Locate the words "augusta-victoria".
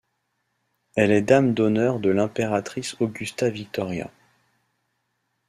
2.99-4.09